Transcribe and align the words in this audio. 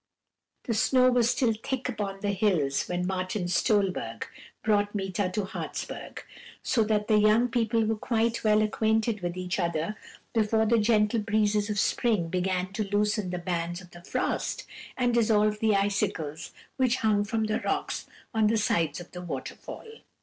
The 0.63 0.73
snow 0.73 1.11
was 1.11 1.29
still 1.29 1.53
thick 1.53 1.87
upon 1.87 2.21
the 2.21 2.31
hills 2.31 2.87
when 2.89 3.05
Martin 3.05 3.47
Stolberg 3.47 4.27
brought 4.63 4.95
Meeta 4.95 5.29
to 5.29 5.43
Hartsberg; 5.45 6.23
so 6.63 6.83
that 6.85 7.07
the 7.07 7.19
young 7.19 7.49
people 7.49 7.85
were 7.85 7.95
quite 7.97 8.43
well 8.43 8.63
acquainted 8.63 9.21
with 9.21 9.37
each 9.37 9.59
other 9.59 9.95
before 10.33 10.65
the 10.65 10.79
gentle 10.79 11.19
breezes 11.19 11.69
of 11.69 11.77
spring 11.77 12.29
began 12.29 12.73
to 12.73 12.89
loosen 12.89 13.29
the 13.29 13.37
bands 13.37 13.79
of 13.79 13.91
the 13.91 14.03
frost, 14.03 14.65
and 14.97 15.13
dissolve 15.13 15.59
the 15.59 15.75
icicles 15.75 16.51
which 16.77 16.95
hung 17.05 17.23
from 17.23 17.43
the 17.43 17.59
rocks 17.59 18.07
on 18.33 18.47
the 18.47 18.57
sides 18.57 18.99
of 18.99 19.11
the 19.11 19.21
waterfall. 19.21 19.85